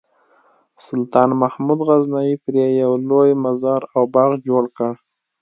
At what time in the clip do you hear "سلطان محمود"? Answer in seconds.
0.85-1.79